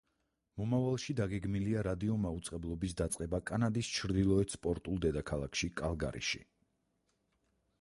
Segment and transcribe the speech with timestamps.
[0.59, 6.43] მომავალში დაგეგმილია რადიო მაუწყებლობის დაწყება კანადის ჩრდილოეთ სპორტულ დედაქალაქში კალგარიში.